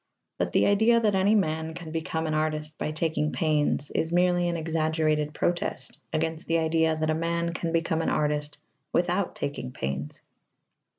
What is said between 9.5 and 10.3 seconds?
pains.